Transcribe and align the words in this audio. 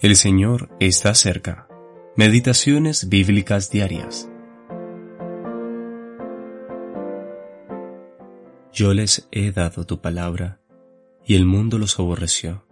El 0.00 0.16
Señor 0.16 0.70
está 0.80 1.14
cerca. 1.14 1.68
Meditaciones 2.16 3.10
bíblicas 3.10 3.70
diarias. 3.70 4.30
Yo 8.72 8.94
les 8.94 9.28
he 9.30 9.52
dado 9.52 9.84
tu 9.84 10.00
palabra, 10.00 10.58
y 11.22 11.34
el 11.34 11.44
mundo 11.44 11.76
los 11.76 11.98
aborreció, 11.98 12.64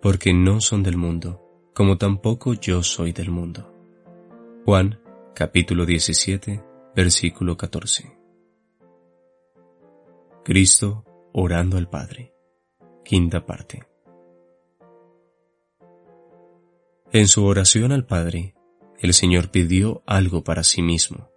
porque 0.00 0.32
no 0.32 0.60
son 0.60 0.84
del 0.84 0.96
mundo, 0.96 1.42
como 1.74 1.98
tampoco 1.98 2.54
yo 2.54 2.84
soy 2.84 3.10
del 3.10 3.32
mundo. 3.32 3.74
Juan 4.64 5.00
capítulo 5.34 5.86
17, 5.86 6.62
versículo 6.94 7.56
14. 7.56 8.16
Cristo 10.44 11.04
orando 11.32 11.78
al 11.78 11.90
Padre. 11.90 12.32
Quinta 13.04 13.44
parte. 13.44 13.95
En 17.12 17.28
su 17.28 17.44
oración 17.44 17.92
al 17.92 18.04
Padre, 18.04 18.56
el 18.98 19.14
Señor 19.14 19.52
pidió 19.52 20.02
algo 20.06 20.42
para 20.42 20.64
sí 20.64 20.82
mismo, 20.82 21.30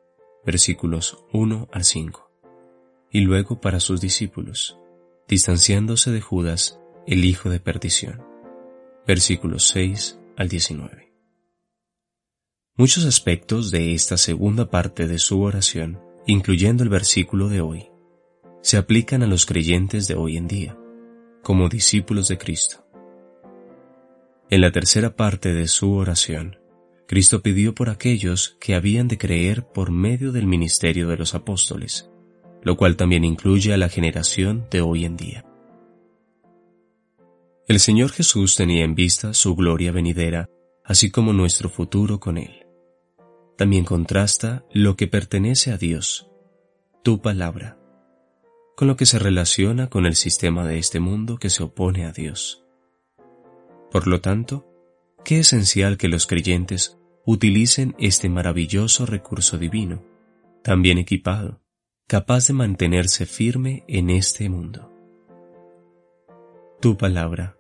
versículos 0.43 1.23
1 1.31 1.69
al 1.71 1.83
5, 1.83 2.31
y 3.11 3.21
luego 3.21 3.61
para 3.61 3.79
sus 3.79 4.01
discípulos, 4.01 4.79
distanciándose 5.27 6.09
de 6.09 6.21
Judas, 6.21 6.79
el 7.05 7.23
hijo 7.23 7.51
de 7.51 7.59
perdición, 7.59 8.25
versículos 9.05 9.67
6 9.67 10.19
al 10.37 10.49
19. 10.49 11.13
Muchos 12.75 13.05
aspectos 13.05 13.69
de 13.69 13.93
esta 13.93 14.17
segunda 14.17 14.71
parte 14.71 15.05
de 15.05 15.19
su 15.19 15.39
oración, 15.39 15.99
incluyendo 16.25 16.81
el 16.81 16.89
versículo 16.89 17.47
de 17.47 17.61
hoy, 17.61 17.89
se 18.63 18.77
aplican 18.77 19.21
a 19.21 19.27
los 19.27 19.45
creyentes 19.45 20.07
de 20.07 20.15
hoy 20.15 20.35
en 20.35 20.47
día, 20.47 20.75
como 21.43 21.69
discípulos 21.69 22.27
de 22.27 22.39
Cristo. 22.39 22.88
En 24.51 24.61
la 24.61 24.71
tercera 24.71 25.15
parte 25.15 25.53
de 25.53 25.67
su 25.67 25.93
oración, 25.93 26.57
Cristo 27.07 27.43
pidió 27.43 27.75
por 27.75 27.91
aquellos 27.91 28.57
que 28.59 28.73
habían 28.73 29.07
de 29.07 29.19
creer 29.19 29.67
por 29.67 29.91
medio 29.91 30.31
del 30.31 30.47
ministerio 30.47 31.07
de 31.07 31.17
los 31.17 31.35
apóstoles, 31.35 32.09
lo 32.63 32.75
cual 32.75 32.95
también 32.95 33.23
incluye 33.25 33.73
a 33.73 33.77
la 33.77 33.89
generación 33.89 34.65
de 34.71 34.81
hoy 34.81 35.05
en 35.05 35.17
día. 35.17 35.45
El 37.67 37.79
Señor 37.79 38.09
Jesús 38.09 38.55
tenía 38.55 38.83
en 38.83 38.95
vista 38.95 39.35
su 39.35 39.55
gloria 39.55 39.91
venidera, 39.91 40.49
así 40.83 41.11
como 41.11 41.31
nuestro 41.31 41.69
futuro 41.69 42.19
con 42.19 42.39
Él. 42.39 42.65
También 43.55 43.85
contrasta 43.85 44.65
lo 44.73 44.95
que 44.95 45.05
pertenece 45.05 45.71
a 45.71 45.77
Dios, 45.77 46.27
tu 47.03 47.21
palabra, 47.21 47.77
con 48.75 48.87
lo 48.87 48.95
que 48.95 49.05
se 49.05 49.19
relaciona 49.19 49.91
con 49.91 50.07
el 50.07 50.15
sistema 50.15 50.65
de 50.65 50.79
este 50.79 50.99
mundo 50.99 51.37
que 51.37 51.51
se 51.51 51.61
opone 51.61 52.05
a 52.05 52.11
Dios. 52.11 52.65
Por 53.91 54.07
lo 54.07 54.21
tanto, 54.21 54.67
qué 55.23 55.39
esencial 55.39 55.97
que 55.97 56.07
los 56.07 56.27
creyentes 56.27 56.97
utilicen 57.25 57.95
este 57.99 58.29
maravilloso 58.29 59.05
recurso 59.05 59.57
divino, 59.57 60.03
tan 60.63 60.81
bien 60.81 60.97
equipado, 60.97 61.61
capaz 62.07 62.47
de 62.47 62.53
mantenerse 62.53 63.25
firme 63.25 63.83
en 63.87 64.09
este 64.09 64.49
mundo. 64.49 64.91
Tu 66.81 66.97
palabra 66.97 67.57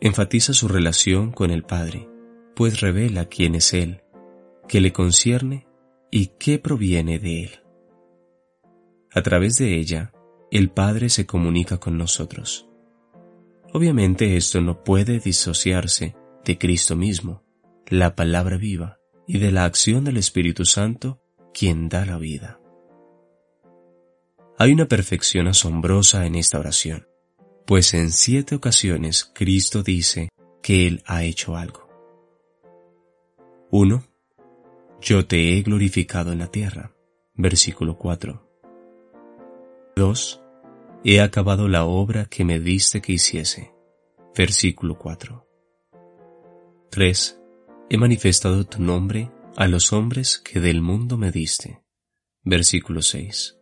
enfatiza 0.00 0.52
su 0.52 0.68
relación 0.68 1.32
con 1.32 1.50
el 1.50 1.62
Padre, 1.62 2.08
pues 2.54 2.80
revela 2.80 3.26
quién 3.26 3.54
es 3.54 3.72
Él, 3.72 4.02
qué 4.68 4.80
le 4.80 4.92
concierne 4.92 5.66
y 6.10 6.32
qué 6.38 6.58
proviene 6.58 7.18
de 7.18 7.44
Él. 7.44 7.50
A 9.12 9.22
través 9.22 9.56
de 9.56 9.78
ella, 9.78 10.12
el 10.50 10.70
Padre 10.70 11.08
se 11.08 11.26
comunica 11.26 11.78
con 11.78 11.98
nosotros. 11.98 12.68
Obviamente 13.76 14.36
esto 14.36 14.60
no 14.60 14.84
puede 14.84 15.18
disociarse 15.18 16.14
de 16.44 16.58
Cristo 16.58 16.94
mismo, 16.94 17.42
la 17.88 18.14
palabra 18.14 18.56
viva, 18.56 19.00
y 19.26 19.38
de 19.38 19.50
la 19.50 19.64
acción 19.64 20.04
del 20.04 20.16
Espíritu 20.16 20.64
Santo, 20.64 21.20
quien 21.52 21.88
da 21.88 22.06
la 22.06 22.16
vida. 22.16 22.60
Hay 24.58 24.72
una 24.72 24.86
perfección 24.86 25.48
asombrosa 25.48 26.24
en 26.24 26.36
esta 26.36 26.60
oración, 26.60 27.08
pues 27.66 27.94
en 27.94 28.12
siete 28.12 28.54
ocasiones 28.54 29.28
Cristo 29.34 29.82
dice 29.82 30.28
que 30.62 30.86
Él 30.86 31.02
ha 31.04 31.24
hecho 31.24 31.56
algo. 31.56 31.88
1. 33.72 34.04
Yo 35.00 35.26
te 35.26 35.58
he 35.58 35.62
glorificado 35.62 36.30
en 36.30 36.38
la 36.38 36.46
tierra. 36.46 36.94
Versículo 37.34 37.98
4. 37.98 38.48
2. 39.96 40.40
He 41.02 41.20
acabado 41.20 41.68
la 41.68 41.84
obra 41.84 42.26
que 42.26 42.44
me 42.44 42.60
diste 42.60 43.02
que 43.02 43.14
hiciese. 43.14 43.73
Versículo 44.36 44.98
4. 44.98 45.46
3. 46.90 47.40
He 47.88 47.96
manifestado 47.96 48.64
tu 48.64 48.82
nombre 48.82 49.30
a 49.56 49.68
los 49.68 49.92
hombres 49.92 50.38
que 50.38 50.58
del 50.58 50.82
mundo 50.82 51.16
me 51.16 51.30
diste. 51.30 51.84
Versículo 52.42 53.00
6. 53.00 53.56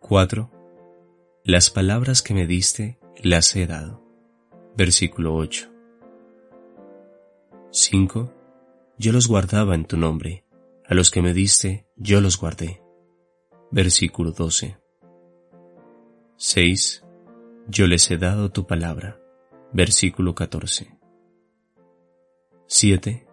4. 0.00 0.50
Las 1.44 1.70
palabras 1.70 2.20
que 2.20 2.34
me 2.34 2.46
diste 2.46 3.00
las 3.22 3.56
he 3.56 3.66
dado. 3.66 4.04
Versículo 4.76 5.34
8. 5.34 5.70
5. 7.70 8.34
Yo 8.98 9.12
los 9.12 9.28
guardaba 9.28 9.74
en 9.74 9.86
tu 9.86 9.96
nombre. 9.96 10.44
A 10.84 10.92
los 10.92 11.10
que 11.10 11.22
me 11.22 11.32
diste, 11.32 11.86
yo 11.96 12.20
los 12.20 12.38
guardé. 12.38 12.82
Versículo 13.70 14.32
12. 14.32 14.76
6. 16.36 17.04
Yo 17.72 17.86
les 17.86 18.10
he 18.10 18.18
dado 18.18 18.50
tu 18.50 18.66
palabra. 18.66 19.20
Versículo 19.72 20.34
14. 20.34 20.98
7. 22.66 23.28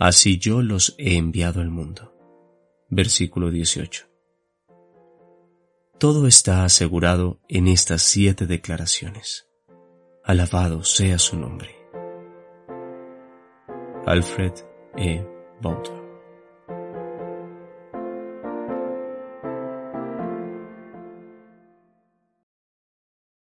Así 0.00 0.38
yo 0.38 0.62
los 0.62 0.96
he 0.98 1.16
enviado 1.16 1.60
al 1.60 1.70
mundo. 1.70 2.12
Versículo 2.88 3.52
18. 3.52 4.08
Todo 5.96 6.26
está 6.26 6.64
asegurado 6.64 7.38
en 7.48 7.68
estas 7.68 8.02
siete 8.02 8.48
declaraciones. 8.48 9.46
Alabado 10.24 10.82
sea 10.82 11.20
su 11.20 11.38
nombre. 11.38 11.70
Alfred 14.06 14.54
E. 14.96 15.24
Bauter 15.60 16.01